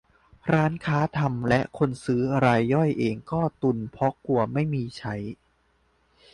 [0.51, 5.15] ร้านค้าทำ และคนซื้อรายย่อยเองก็ตุนเพราะกลัวไม่มีใช้